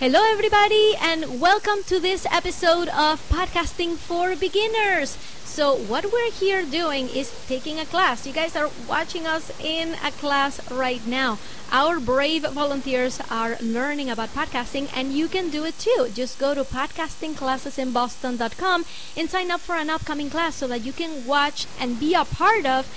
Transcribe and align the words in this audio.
Hello, 0.00 0.22
everybody, 0.32 0.94
and 0.98 1.42
welcome 1.42 1.82
to 1.84 2.00
this 2.00 2.24
episode 2.32 2.88
of 2.88 3.20
Podcasting 3.28 3.98
for 3.98 4.34
Beginners. 4.34 5.10
So, 5.44 5.76
what 5.76 6.10
we're 6.10 6.30
here 6.30 6.64
doing 6.64 7.10
is 7.10 7.30
taking 7.46 7.78
a 7.78 7.84
class. 7.84 8.26
You 8.26 8.32
guys 8.32 8.56
are 8.56 8.70
watching 8.88 9.26
us 9.26 9.52
in 9.60 9.92
a 10.02 10.10
class 10.12 10.56
right 10.72 11.06
now. 11.06 11.38
Our 11.72 12.00
brave 12.00 12.42
volunteers 12.42 13.20
are 13.30 13.56
learning 13.62 14.10
about 14.10 14.34
podcasting, 14.34 14.90
and 14.92 15.12
you 15.12 15.28
can 15.28 15.50
do 15.50 15.64
it 15.64 15.78
too. 15.78 16.08
Just 16.12 16.40
go 16.40 16.52
to 16.52 16.64
podcastingclassesinboston.com 16.64 18.84
and 19.16 19.30
sign 19.30 19.52
up 19.52 19.60
for 19.60 19.76
an 19.76 19.88
upcoming 19.88 20.30
class 20.30 20.56
so 20.56 20.66
that 20.66 20.84
you 20.84 20.92
can 20.92 21.26
watch 21.26 21.68
and 21.78 22.00
be 22.00 22.12
a 22.14 22.24
part 22.24 22.66
of 22.66 22.88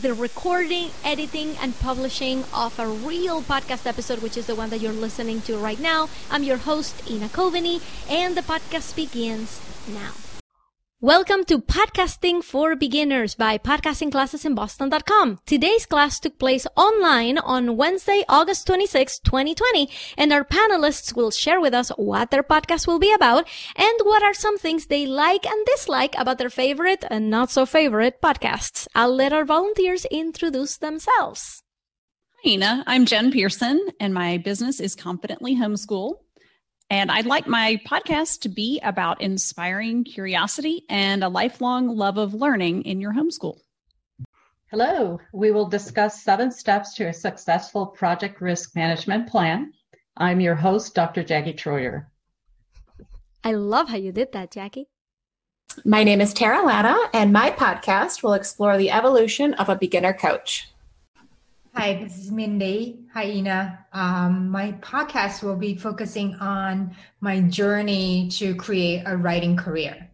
the 0.00 0.14
recording, 0.14 0.88
editing, 1.04 1.56
and 1.60 1.78
publishing 1.80 2.44
of 2.54 2.78
a 2.78 2.88
real 2.88 3.42
podcast 3.42 3.86
episode, 3.86 4.22
which 4.22 4.38
is 4.38 4.46
the 4.46 4.54
one 4.54 4.70
that 4.70 4.80
you're 4.80 4.92
listening 4.92 5.42
to 5.42 5.58
right 5.58 5.78
now. 5.78 6.08
I'm 6.30 6.42
your 6.42 6.56
host, 6.56 7.02
Ina 7.10 7.28
Coveney, 7.28 7.82
and 8.08 8.34
the 8.34 8.42
podcast 8.42 8.96
begins 8.96 9.60
now. 9.86 10.12
Welcome 11.00 11.44
to 11.44 11.60
Podcasting 11.60 12.42
for 12.42 12.74
Beginners 12.74 13.36
by 13.36 13.56
podcastingclassesinboston.com. 13.56 15.38
Today's 15.46 15.86
class 15.86 16.18
took 16.18 16.40
place 16.40 16.66
online 16.74 17.38
on 17.38 17.76
Wednesday, 17.76 18.24
August 18.28 18.66
26, 18.66 19.20
2020, 19.20 19.88
and 20.16 20.32
our 20.32 20.44
panelists 20.44 21.14
will 21.14 21.30
share 21.30 21.60
with 21.60 21.72
us 21.72 21.90
what 21.90 22.32
their 22.32 22.42
podcast 22.42 22.88
will 22.88 22.98
be 22.98 23.12
about 23.12 23.46
and 23.76 24.00
what 24.02 24.24
are 24.24 24.34
some 24.34 24.58
things 24.58 24.86
they 24.86 25.06
like 25.06 25.46
and 25.46 25.64
dislike 25.66 26.16
about 26.18 26.38
their 26.38 26.50
favorite 26.50 27.04
and 27.08 27.30
not 27.30 27.52
so 27.52 27.64
favorite 27.64 28.20
podcasts. 28.20 28.88
I'll 28.92 29.14
let 29.14 29.32
our 29.32 29.44
volunteers 29.44 30.04
introduce 30.06 30.78
themselves. 30.78 31.62
Hi, 32.42 32.50
Ina. 32.50 32.82
I'm 32.88 33.06
Jen 33.06 33.30
Pearson, 33.30 33.86
and 34.00 34.12
my 34.12 34.38
business 34.38 34.80
is 34.80 34.96
Confidently 34.96 35.54
Homeschool. 35.54 36.14
And 36.90 37.10
I'd 37.10 37.26
like 37.26 37.46
my 37.46 37.78
podcast 37.86 38.40
to 38.40 38.48
be 38.48 38.80
about 38.82 39.20
inspiring 39.20 40.04
curiosity 40.04 40.86
and 40.88 41.22
a 41.22 41.28
lifelong 41.28 41.88
love 41.88 42.16
of 42.16 42.32
learning 42.32 42.84
in 42.84 42.98
your 42.98 43.12
homeschool. 43.12 43.58
Hello, 44.70 45.20
we 45.32 45.50
will 45.50 45.68
discuss 45.68 46.22
seven 46.22 46.50
steps 46.50 46.94
to 46.94 47.08
a 47.08 47.12
successful 47.12 47.86
project 47.86 48.40
risk 48.40 48.74
management 48.74 49.28
plan. 49.28 49.72
I'm 50.16 50.40
your 50.40 50.54
host, 50.54 50.94
Dr. 50.94 51.22
Jackie 51.22 51.52
Troyer. 51.52 52.06
I 53.44 53.52
love 53.52 53.90
how 53.90 53.96
you 53.96 54.10
did 54.10 54.32
that, 54.32 54.50
Jackie. 54.50 54.88
My 55.84 56.04
name 56.04 56.22
is 56.22 56.32
Tara 56.32 56.64
Latta, 56.64 57.10
and 57.12 57.32
my 57.32 57.50
podcast 57.50 58.22
will 58.22 58.32
explore 58.32 58.78
the 58.78 58.90
evolution 58.90 59.52
of 59.54 59.68
a 59.68 59.76
beginner 59.76 60.14
coach. 60.14 60.68
Hi, 61.78 61.94
this 61.94 62.18
is 62.18 62.32
Mindy. 62.32 63.06
Hi, 63.14 63.28
Ina. 63.28 63.86
Um, 63.92 64.48
my 64.48 64.72
podcast 64.80 65.44
will 65.44 65.54
be 65.54 65.76
focusing 65.76 66.34
on 66.40 66.96
my 67.20 67.40
journey 67.42 68.28
to 68.30 68.56
create 68.56 69.04
a 69.06 69.16
writing 69.16 69.56
career. 69.56 70.10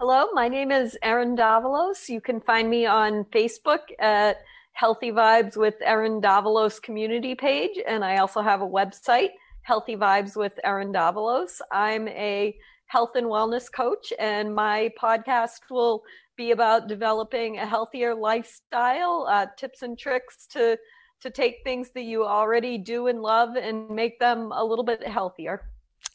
Hello, 0.00 0.30
my 0.32 0.48
name 0.48 0.72
is 0.72 0.98
Erin 1.00 1.36
Davalos. 1.36 2.08
You 2.08 2.20
can 2.20 2.40
find 2.40 2.68
me 2.68 2.86
on 2.86 3.22
Facebook 3.26 3.82
at 4.00 4.38
Healthy 4.72 5.12
Vibes 5.12 5.56
with 5.56 5.74
Erin 5.80 6.20
Davalos 6.20 6.82
community 6.82 7.36
page, 7.36 7.78
and 7.86 8.04
I 8.04 8.16
also 8.16 8.40
have 8.40 8.60
a 8.60 8.66
website, 8.66 9.30
Healthy 9.62 9.94
Vibes 9.94 10.34
with 10.36 10.58
Erin 10.64 10.92
Davalos. 10.92 11.60
I'm 11.70 12.08
a 12.08 12.58
health 12.90 13.14
and 13.14 13.28
wellness 13.28 13.70
coach, 13.70 14.12
and 14.18 14.52
my 14.52 14.90
podcast 15.00 15.60
will 15.70 16.02
be 16.36 16.50
about 16.50 16.88
developing 16.88 17.56
a 17.58 17.64
healthier 17.66 18.16
lifestyle, 18.16 19.28
uh, 19.30 19.46
tips 19.56 19.82
and 19.82 19.96
tricks 19.96 20.46
to 20.48 20.76
to 21.20 21.30
take 21.30 21.56
things 21.62 21.90
that 21.90 22.04
you 22.04 22.24
already 22.24 22.78
do 22.78 23.06
and 23.06 23.20
love 23.20 23.54
and 23.54 23.90
make 23.90 24.18
them 24.18 24.50
a 24.52 24.64
little 24.64 24.84
bit 24.84 25.06
healthier. 25.06 25.68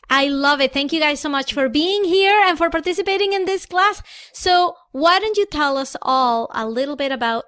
I 0.09 0.27
love 0.27 0.59
it. 0.61 0.73
Thank 0.73 0.91
you 0.91 0.99
guys 0.99 1.19
so 1.19 1.29
much 1.29 1.53
for 1.53 1.69
being 1.69 2.03
here 2.03 2.41
and 2.45 2.57
for 2.57 2.69
participating 2.71 3.31
in 3.33 3.45
this 3.45 3.65
class. 3.65 4.01
So, 4.33 4.75
why 4.91 5.19
don't 5.19 5.37
you 5.37 5.45
tell 5.45 5.77
us 5.77 5.95
all 6.01 6.49
a 6.53 6.67
little 6.67 6.95
bit 6.95 7.11
about 7.11 7.45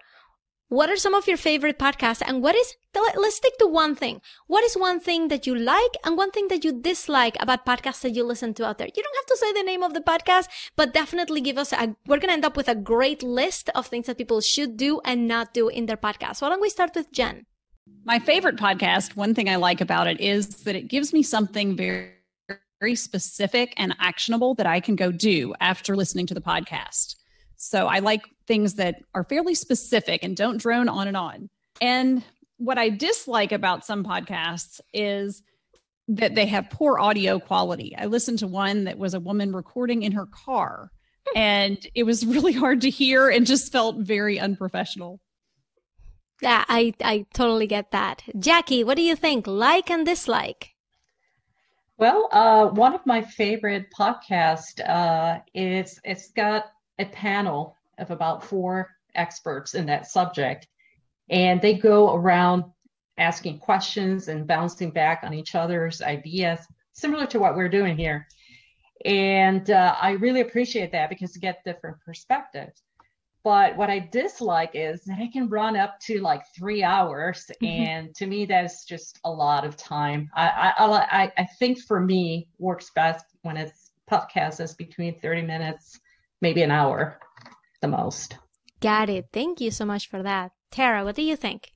what 0.69 0.89
are 0.89 0.97
some 0.97 1.13
of 1.13 1.27
your 1.27 1.37
favorite 1.37 1.79
podcasts? 1.79 2.21
And 2.25 2.41
what 2.43 2.55
is 2.55 2.75
let's 3.15 3.37
stick 3.37 3.57
to 3.59 3.67
one 3.67 3.95
thing. 3.95 4.21
What 4.47 4.63
is 4.63 4.75
one 4.75 4.99
thing 4.99 5.27
that 5.29 5.47
you 5.47 5.55
like 5.55 5.95
and 6.03 6.17
one 6.17 6.31
thing 6.31 6.47
that 6.49 6.63
you 6.63 6.73
dislike 6.73 7.37
about 7.39 7.65
podcasts 7.65 8.01
that 8.01 8.15
you 8.15 8.23
listen 8.23 8.53
to 8.55 8.65
out 8.65 8.77
there? 8.77 8.87
You 8.93 9.03
don't 9.03 9.15
have 9.15 9.25
to 9.27 9.37
say 9.37 9.53
the 9.53 9.63
name 9.63 9.83
of 9.83 9.93
the 9.93 10.01
podcast 10.01 10.47
but 10.75 10.93
definitely 10.93 11.41
give 11.41 11.57
us 11.57 11.71
a 11.71 11.95
we're 12.05 12.17
going 12.17 12.29
to 12.29 12.33
end 12.33 12.45
up 12.45 12.57
with 12.57 12.67
a 12.67 12.75
great 12.75 13.23
list 13.23 13.69
of 13.75 13.87
things 13.87 14.07
that 14.07 14.17
people 14.17 14.41
should 14.41 14.77
do 14.77 14.99
and 15.05 15.27
not 15.27 15.53
do 15.53 15.69
in 15.69 15.85
their 15.85 15.97
podcast. 15.97 16.41
Why 16.41 16.49
don't 16.49 16.61
we 16.61 16.69
start 16.69 16.91
with 16.95 17.11
jen? 17.11 17.45
My 18.03 18.19
favorite 18.19 18.57
podcast 18.57 19.15
one 19.15 19.33
thing 19.33 19.49
i 19.49 19.55
like 19.55 19.79
about 19.79 20.07
it 20.07 20.19
is 20.19 20.47
that 20.63 20.75
it 20.75 20.87
gives 20.87 21.13
me 21.13 21.23
something 21.23 21.75
very 21.75 22.11
very 22.79 22.95
specific 22.95 23.73
and 23.77 23.95
actionable 23.99 24.53
that 24.55 24.65
i 24.67 24.79
can 24.79 24.95
go 24.95 25.11
do 25.11 25.53
after 25.59 25.95
listening 25.95 26.27
to 26.27 26.33
the 26.33 26.41
podcast. 26.41 27.15
So 27.55 27.87
I 27.87 27.99
like 27.99 28.21
things 28.47 28.75
that 28.75 28.95
are 29.13 29.23
fairly 29.23 29.53
specific 29.53 30.23
and 30.23 30.35
don't 30.35 30.57
drone 30.57 30.89
on 30.89 31.07
and 31.07 31.17
on. 31.17 31.49
And 31.81 32.23
what 32.57 32.77
I 32.77 32.89
dislike 32.89 33.51
about 33.51 33.85
some 33.85 34.03
podcasts 34.03 34.79
is 34.93 35.43
that 36.07 36.35
they 36.35 36.45
have 36.45 36.69
poor 36.69 36.97
audio 36.97 37.39
quality. 37.39 37.95
I 37.97 38.05
listened 38.05 38.39
to 38.39 38.47
one 38.47 38.85
that 38.85 38.97
was 38.97 39.13
a 39.13 39.19
woman 39.19 39.53
recording 39.53 40.03
in 40.03 40.13
her 40.13 40.25
car 40.25 40.89
and 41.35 41.85
it 41.93 42.03
was 42.03 42.25
really 42.25 42.53
hard 42.53 42.81
to 42.81 42.89
hear 42.89 43.29
and 43.29 43.45
just 43.45 43.71
felt 43.71 43.97
very 43.97 44.39
unprofessional. 44.39 45.19
Yeah, 46.41 46.63
I, 46.67 46.93
I 47.03 47.25
totally 47.33 47.67
get 47.67 47.91
that. 47.91 48.23
Jackie, 48.37 48.83
what 48.83 48.95
do 48.95 49.03
you 49.03 49.15
think? 49.15 49.47
Like 49.47 49.89
and 49.89 50.05
dislike? 50.05 50.69
Well, 51.97 52.29
uh, 52.31 52.67
one 52.67 52.93
of 52.93 53.05
my 53.07 53.23
favorite 53.23 53.87
podcasts 53.97 54.79
uh, 54.87 55.39
is 55.55 55.99
it's 56.03 56.31
got 56.31 56.65
a 56.99 57.05
panel 57.05 57.75
of 57.97 58.11
about 58.11 58.43
four 58.43 58.89
experts 59.15 59.73
in 59.73 59.85
that 59.87 60.07
subject, 60.07 60.67
and 61.29 61.61
they 61.61 61.73
go 61.73 62.13
around 62.15 62.63
asking 63.17 63.59
questions 63.59 64.27
and 64.27 64.47
bouncing 64.47 64.91
back 64.91 65.21
on 65.23 65.33
each 65.33 65.55
other's 65.55 66.01
ideas, 66.01 66.59
similar 66.93 67.25
to 67.25 67.39
what 67.39 67.55
we're 67.55 67.69
doing 67.69 67.97
here. 67.97 68.27
And 69.05 69.69
uh, 69.69 69.95
I 69.99 70.11
really 70.11 70.41
appreciate 70.41 70.91
that 70.91 71.09
because 71.09 71.35
you 71.35 71.41
get 71.41 71.63
different 71.63 71.97
perspectives. 72.05 72.81
But 73.43 73.77
what 73.77 73.89
I 73.89 73.99
dislike 73.99 74.71
is 74.73 75.03
that 75.05 75.19
it 75.19 75.31
can 75.31 75.47
run 75.47 75.77
up 75.77 75.99
to 76.01 76.19
like 76.19 76.43
three 76.55 76.83
hours, 76.83 77.49
mm-hmm. 77.61 77.65
and 77.65 78.15
to 78.15 78.27
me, 78.27 78.45
that's 78.45 78.83
just 78.83 79.19
a 79.23 79.31
lot 79.31 79.65
of 79.65 79.77
time. 79.77 80.29
I 80.35 80.73
I, 80.77 81.31
I 81.37 81.45
think 81.57 81.79
for 81.79 81.99
me 81.99 82.49
works 82.59 82.91
best 82.93 83.25
when 83.43 83.55
it's 83.55 83.91
podcast 84.11 84.59
is 84.59 84.73
between 84.73 85.19
thirty 85.21 85.41
minutes 85.41 85.99
maybe 86.41 86.61
an 86.61 86.71
hour 86.71 87.19
the 87.81 87.87
most. 87.87 88.37
Got 88.79 89.09
it. 89.09 89.27
Thank 89.33 89.59
you 89.61 89.71
so 89.71 89.85
much 89.85 90.09
for 90.09 90.21
that. 90.23 90.51
Tara, 90.71 91.03
what 91.03 91.15
do 91.15 91.23
you 91.23 91.35
think? 91.35 91.71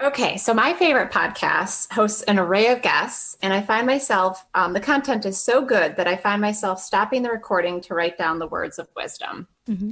Okay, 0.00 0.36
so 0.36 0.54
my 0.54 0.74
favorite 0.74 1.10
podcast 1.10 1.92
hosts 1.92 2.22
an 2.22 2.38
array 2.38 2.68
of 2.68 2.82
guests, 2.82 3.36
and 3.42 3.52
I 3.52 3.62
find 3.62 3.84
myself, 3.84 4.46
um, 4.54 4.72
the 4.72 4.80
content 4.80 5.26
is 5.26 5.42
so 5.42 5.64
good 5.64 5.96
that 5.96 6.06
I 6.06 6.16
find 6.16 6.40
myself 6.40 6.80
stopping 6.80 7.22
the 7.22 7.30
recording 7.30 7.80
to 7.82 7.94
write 7.94 8.16
down 8.16 8.38
the 8.38 8.46
words 8.46 8.78
of 8.78 8.88
wisdom. 8.94 9.48
Mm-hmm. 9.68 9.90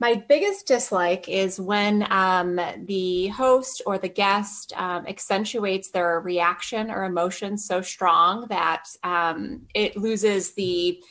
My 0.00 0.24
biggest 0.26 0.66
dislike 0.66 1.28
is 1.28 1.60
when 1.60 2.10
um, 2.10 2.58
the 2.84 3.28
host 3.28 3.82
or 3.84 3.98
the 3.98 4.08
guest 4.08 4.72
um, 4.74 5.06
accentuates 5.06 5.90
their 5.90 6.20
reaction 6.20 6.90
or 6.90 7.04
emotion 7.04 7.58
so 7.58 7.82
strong 7.82 8.46
that 8.48 8.86
um, 9.02 9.66
it 9.74 9.96
loses 9.98 10.54
the 10.54 11.02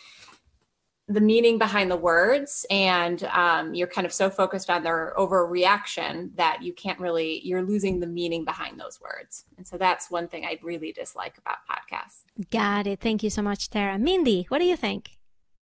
the 1.13 1.21
meaning 1.21 1.57
behind 1.57 1.91
the 1.91 1.97
words 1.97 2.65
and 2.69 3.23
um, 3.25 3.73
you're 3.73 3.87
kind 3.87 4.05
of 4.05 4.13
so 4.13 4.29
focused 4.29 4.69
on 4.69 4.83
their 4.83 5.13
overreaction 5.17 6.35
that 6.35 6.61
you 6.61 6.73
can't 6.73 6.99
really 6.99 7.41
you're 7.45 7.61
losing 7.61 7.99
the 7.99 8.07
meaning 8.07 8.43
behind 8.43 8.79
those 8.79 8.99
words. 9.01 9.45
And 9.57 9.67
so 9.67 9.77
that's 9.77 10.09
one 10.09 10.27
thing 10.27 10.45
i 10.45 10.59
really 10.63 10.91
dislike 10.91 11.37
about 11.37 11.57
podcasts. 11.69 12.23
Got 12.49 12.87
it. 12.87 12.99
Thank 12.99 13.23
you 13.23 13.29
so 13.29 13.41
much 13.41 13.69
tara. 13.69 13.97
Mindy 13.97 14.45
what 14.49 14.59
do 14.59 14.65
you 14.65 14.75
think? 14.75 15.11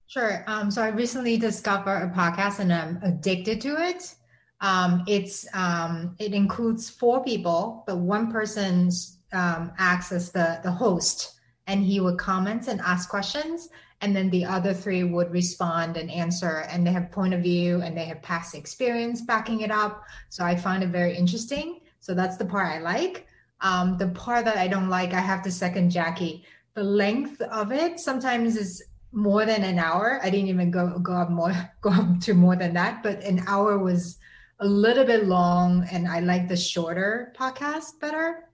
Sure. 0.07 0.43
Um, 0.47 0.71
so 0.71 0.81
i 0.81 0.89
recently 0.89 1.37
discovered 1.37 2.03
a 2.03 2.17
podcast 2.17 2.59
and 2.59 2.71
i'm 2.73 2.99
addicted 3.03 3.61
to 3.61 3.75
it. 3.89 4.15
Um, 4.61 5.03
it's 5.07 5.47
um, 5.53 6.15
it 6.19 6.33
includes 6.33 6.89
four 6.89 7.23
people 7.23 7.83
but 7.87 7.97
one 7.97 8.31
person's 8.31 9.19
um, 9.33 9.71
acts 9.77 10.11
as 10.11 10.31
the 10.31 10.59
the 10.63 10.71
host 10.71 11.40
and 11.71 11.85
he 11.85 12.01
would 12.01 12.17
comment 12.17 12.67
and 12.67 12.81
ask 12.81 13.07
questions 13.09 13.69
and 14.01 14.13
then 14.13 14.29
the 14.29 14.43
other 14.43 14.73
three 14.73 15.03
would 15.05 15.31
respond 15.31 15.95
and 15.95 16.11
answer 16.11 16.65
and 16.69 16.85
they 16.85 16.91
have 16.91 17.09
point 17.11 17.33
of 17.33 17.41
view 17.41 17.81
and 17.81 17.95
they 17.95 18.03
have 18.03 18.21
past 18.21 18.55
experience 18.55 19.21
backing 19.21 19.61
it 19.61 19.71
up. 19.71 20.03
So 20.29 20.43
i 20.43 20.53
find 20.55 20.83
it 20.83 20.89
very 20.89 21.15
interesting. 21.15 21.79
So 22.01 22.13
that's 22.13 22.35
the 22.35 22.45
part 22.45 22.67
i 22.67 22.79
like. 22.79 23.27
Um, 23.61 23.97
the 23.97 24.09
part 24.09 24.43
that 24.45 24.57
i 24.57 24.67
don't 24.67 24.89
like 24.89 25.13
i 25.13 25.19
have 25.19 25.41
to 25.43 25.51
second 25.51 25.91
jackie. 25.91 26.43
The 26.73 26.83
length 26.83 27.41
of 27.41 27.71
it 27.71 27.99
sometimes 27.99 28.57
is 28.57 28.83
more 29.13 29.45
than 29.45 29.63
an 29.63 29.79
hour. 29.79 30.19
I 30.23 30.29
didn't 30.29 30.49
even 30.49 30.71
go 30.71 30.99
go 30.99 31.13
up 31.13 31.29
more 31.29 31.55
go 31.81 31.91
up 31.91 32.19
to 32.21 32.33
more 32.33 32.57
than 32.57 32.73
that 32.73 33.01
but 33.01 33.23
an 33.23 33.43
hour 33.47 33.77
was 33.77 34.17
a 34.59 34.67
little 34.67 35.05
bit 35.05 35.25
long 35.25 35.87
and 35.91 36.07
i 36.07 36.19
like 36.19 36.49
the 36.49 36.57
shorter 36.57 37.33
podcast 37.39 37.99
better. 38.01 38.49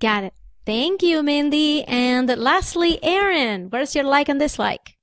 Got 0.00 0.24
it 0.24 0.34
Thank 0.64 1.02
you, 1.02 1.22
Mindy. 1.22 1.84
And 1.84 2.28
lastly, 2.38 3.02
Erin, 3.02 3.68
where's 3.70 3.94
your 3.94 4.04
like 4.04 4.28
and 4.28 4.38
dislike? 4.38 4.96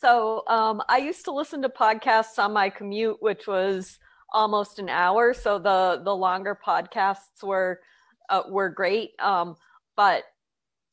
So 0.00 0.44
um, 0.46 0.80
I 0.88 0.98
used 0.98 1.24
to 1.24 1.32
listen 1.32 1.60
to 1.62 1.68
podcasts 1.68 2.38
on 2.38 2.52
my 2.52 2.70
commute, 2.70 3.16
which 3.20 3.48
was 3.48 3.98
almost 4.32 4.78
an 4.78 4.88
hour. 4.88 5.34
So 5.34 5.58
the 5.58 6.00
the 6.04 6.14
longer 6.14 6.56
podcasts 6.64 7.42
were 7.42 7.80
uh, 8.28 8.42
were 8.48 8.68
great. 8.68 9.10
Um, 9.18 9.56
but 9.96 10.22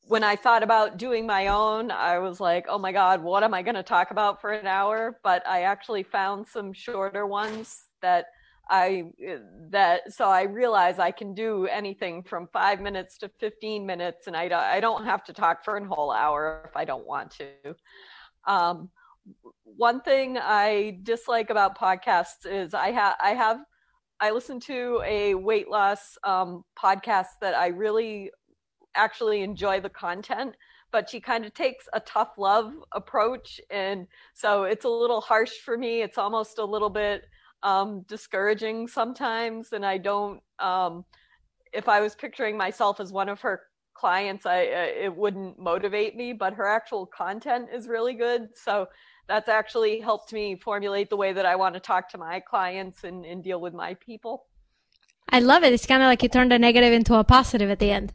when 0.08 0.24
I 0.24 0.34
thought 0.34 0.64
about 0.64 0.98
doing 0.98 1.26
my 1.26 1.48
own, 1.48 1.92
I 1.92 2.18
was 2.18 2.40
like, 2.40 2.66
oh 2.68 2.78
my 2.78 2.92
God, 2.92 3.22
what 3.22 3.44
am 3.44 3.54
I 3.54 3.62
going 3.62 3.74
to 3.76 3.82
talk 3.82 4.10
about 4.10 4.40
for 4.40 4.52
an 4.52 4.66
hour? 4.66 5.20
But 5.22 5.46
I 5.46 5.62
actually 5.62 6.02
found 6.02 6.46
some 6.46 6.72
shorter 6.72 7.26
ones 7.26 7.84
that 8.02 8.26
I 8.68 9.04
that 9.70 10.12
so 10.12 10.28
I 10.28 10.42
realize 10.42 10.98
I 10.98 11.12
can 11.12 11.34
do 11.34 11.66
anything 11.66 12.22
from 12.22 12.48
five 12.52 12.80
minutes 12.80 13.16
to 13.18 13.30
15 13.38 13.86
minutes, 13.86 14.26
and 14.26 14.36
I, 14.36 14.76
I 14.76 14.80
don't 14.80 15.04
have 15.04 15.22
to 15.24 15.32
talk 15.32 15.64
for 15.64 15.76
a 15.76 15.86
whole 15.86 16.10
hour 16.10 16.64
if 16.68 16.76
I 16.76 16.84
don't 16.84 17.06
want 17.06 17.30
to. 17.32 17.76
Um, 18.46 18.90
one 19.62 20.00
thing 20.00 20.38
I 20.38 20.98
dislike 21.02 21.50
about 21.50 21.78
podcasts 21.78 22.44
is 22.44 22.74
I 22.74 22.90
have 22.90 23.14
I 23.20 23.30
have 23.30 23.58
I 24.18 24.30
listen 24.30 24.58
to 24.60 25.02
a 25.04 25.34
weight 25.34 25.68
loss 25.68 26.16
um, 26.24 26.64
podcast 26.80 27.38
that 27.42 27.54
I 27.54 27.68
really 27.68 28.30
actually 28.96 29.42
enjoy 29.42 29.80
the 29.80 29.90
content, 29.90 30.56
but 30.90 31.08
she 31.08 31.20
kind 31.20 31.44
of 31.44 31.54
takes 31.54 31.84
a 31.92 32.00
tough 32.00 32.32
love 32.36 32.72
approach, 32.92 33.60
and 33.70 34.08
so 34.34 34.64
it's 34.64 34.84
a 34.84 34.88
little 34.88 35.20
harsh 35.20 35.52
for 35.64 35.78
me. 35.78 36.02
It's 36.02 36.18
almost 36.18 36.58
a 36.58 36.64
little 36.64 36.90
bit 36.90 37.22
um, 37.62 38.04
discouraging 38.08 38.88
sometimes. 38.88 39.72
And 39.72 39.84
I 39.84 39.98
don't, 39.98 40.40
um, 40.58 41.04
if 41.72 41.88
I 41.88 42.00
was 42.00 42.14
picturing 42.14 42.56
myself 42.56 43.00
as 43.00 43.12
one 43.12 43.28
of 43.28 43.40
her 43.40 43.62
clients, 43.94 44.46
I, 44.46 44.60
it 44.60 45.14
wouldn't 45.14 45.58
motivate 45.58 46.16
me, 46.16 46.32
but 46.32 46.54
her 46.54 46.66
actual 46.66 47.06
content 47.06 47.68
is 47.72 47.88
really 47.88 48.14
good. 48.14 48.48
So 48.54 48.88
that's 49.28 49.48
actually 49.48 50.00
helped 50.00 50.32
me 50.32 50.56
formulate 50.56 51.10
the 51.10 51.16
way 51.16 51.32
that 51.32 51.46
I 51.46 51.56
want 51.56 51.74
to 51.74 51.80
talk 51.80 52.08
to 52.10 52.18
my 52.18 52.40
clients 52.40 53.04
and, 53.04 53.24
and 53.24 53.42
deal 53.42 53.60
with 53.60 53.74
my 53.74 53.94
people. 53.94 54.46
I 55.28 55.40
love 55.40 55.64
it. 55.64 55.72
It's 55.72 55.86
kind 55.86 56.02
of 56.02 56.06
like 56.06 56.22
you 56.22 56.28
turned 56.28 56.52
a 56.52 56.58
negative 56.58 56.92
into 56.92 57.14
a 57.14 57.24
positive 57.24 57.68
at 57.70 57.80
the 57.80 57.90
end. 57.90 58.12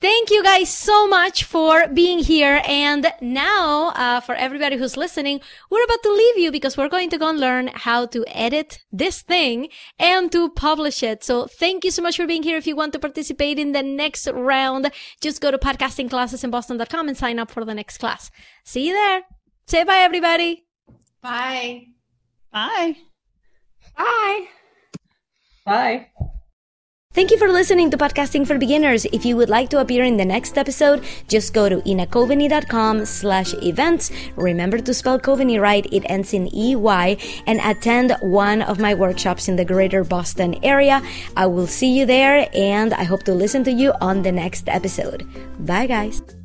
Thank 0.00 0.30
you 0.30 0.44
guys 0.44 0.68
so 0.72 1.08
much 1.08 1.42
for 1.42 1.88
being 1.88 2.20
here. 2.20 2.62
And 2.64 3.12
now, 3.20 3.88
uh, 3.96 4.20
for 4.20 4.36
everybody 4.36 4.76
who's 4.76 4.96
listening, 4.96 5.40
we're 5.70 5.82
about 5.82 6.02
to 6.04 6.12
leave 6.12 6.38
you 6.38 6.52
because 6.52 6.76
we're 6.76 6.88
going 6.88 7.10
to 7.10 7.18
go 7.18 7.28
and 7.28 7.40
learn 7.40 7.70
how 7.74 8.06
to 8.06 8.24
edit 8.28 8.84
this 8.92 9.22
thing 9.22 9.70
and 9.98 10.30
to 10.30 10.50
publish 10.50 11.02
it. 11.02 11.24
So 11.24 11.46
thank 11.48 11.84
you 11.84 11.90
so 11.90 12.00
much 12.00 12.16
for 12.16 12.28
being 12.28 12.44
here. 12.44 12.56
If 12.56 12.68
you 12.68 12.76
want 12.76 12.92
to 12.92 13.00
participate 13.00 13.58
in 13.58 13.72
the 13.72 13.82
next 13.82 14.28
round, 14.32 14.92
just 15.20 15.40
go 15.40 15.50
to 15.50 15.58
podcastingclassesinboston.com 15.58 17.08
and 17.08 17.16
sign 17.16 17.40
up 17.40 17.50
for 17.50 17.64
the 17.64 17.74
next 17.74 17.98
class. 17.98 18.30
See 18.62 18.86
you 18.86 18.94
there. 18.94 19.22
Say 19.66 19.82
bye, 19.82 19.98
everybody. 19.98 20.64
Bye. 21.20 21.86
Bye. 22.52 22.98
Bye. 23.96 24.46
Bye. 25.66 26.27
Thank 27.18 27.32
you 27.32 27.36
for 27.36 27.50
listening 27.50 27.90
to 27.90 27.98
Podcasting 27.98 28.46
for 28.46 28.58
Beginners. 28.58 29.04
If 29.06 29.24
you 29.24 29.36
would 29.36 29.48
like 29.50 29.70
to 29.70 29.80
appear 29.80 30.04
in 30.04 30.16
the 30.16 30.24
next 30.24 30.56
episode, 30.56 31.04
just 31.26 31.52
go 31.52 31.68
to 31.68 31.78
inacoveney.com 31.78 33.06
slash 33.06 33.54
events. 33.54 34.12
Remember 34.36 34.78
to 34.78 34.94
spell 34.94 35.18
Coveney 35.18 35.60
right. 35.60 35.84
It 35.92 36.04
ends 36.06 36.32
in 36.32 36.46
EY 36.54 37.18
and 37.48 37.58
attend 37.64 38.16
one 38.20 38.62
of 38.62 38.78
my 38.78 38.94
workshops 38.94 39.48
in 39.48 39.56
the 39.56 39.64
greater 39.64 40.04
Boston 40.04 40.62
area. 40.62 41.02
I 41.36 41.46
will 41.46 41.66
see 41.66 41.90
you 41.98 42.06
there 42.06 42.48
and 42.54 42.94
I 42.94 43.02
hope 43.02 43.24
to 43.24 43.34
listen 43.34 43.64
to 43.64 43.72
you 43.72 43.94
on 44.00 44.22
the 44.22 44.30
next 44.30 44.68
episode. 44.68 45.26
Bye 45.66 45.88
guys. 45.88 46.37